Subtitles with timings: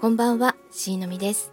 [0.00, 1.52] こんばんは、しーのみです。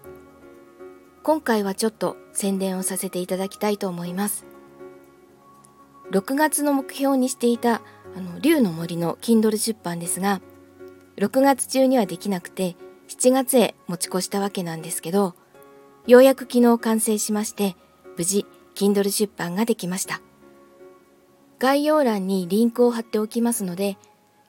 [1.23, 4.45] 今回はちょっと宣伝をさせていただきたいと思います。
[6.11, 7.81] 6月の目標にしていた
[8.15, 10.41] あの竜の森の Kindle 出版ですが、
[11.17, 12.75] 6月中にはできなくて
[13.07, 15.33] 7月へ持ち越したわけなんですけど、
[16.05, 17.75] ようやく昨日完成しまして、
[18.15, 20.21] 無事 Kindle 出版ができました。
[21.57, 23.97] 概要欄にリンクを貼っておきますので、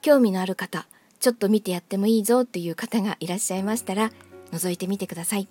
[0.03, 0.87] 興味のある方、
[1.19, 4.11] ちょっと見てやってもいいぞっていう方がいらっしゃいましたら
[4.53, 5.49] 覗いてみてください。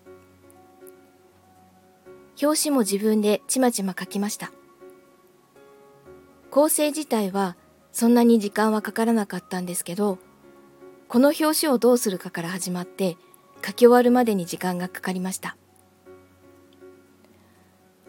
[2.42, 4.52] 表紙も自分でちまちま書きました。
[6.52, 7.56] 構成自体は
[7.92, 10.20] そんなに時間はかからなかったんですけど
[11.08, 13.18] この表紙をどうするかから始まって
[13.66, 15.58] 書き終わるまでに時間がかかりました。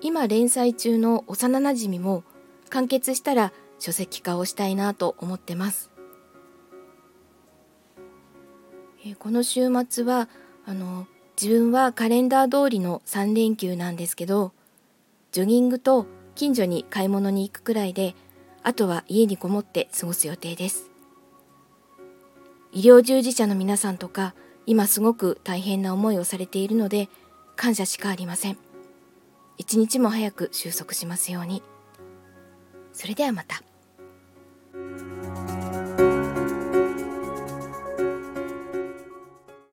[0.01, 2.23] 今連載中の幼なじみも
[2.69, 5.91] 完結したら書籍化をしたいなと思ってます。
[9.09, 10.29] えこの週末は
[10.67, 11.07] あの
[11.41, 14.53] 自分はカレンダー通りの3連休なんですけど
[15.31, 18.17] ジョギングと近所に買い物に行くくらいで
[18.65, 20.91] あとは家にこもって過ごす予定です。
[22.73, 24.35] 医療従事者の皆さんとか
[24.67, 27.09] 今すごく大変な思いをされているので
[27.55, 28.59] 感謝しかありません。
[29.57, 31.63] 一日も早く収束しますように。
[32.93, 33.63] それではまた。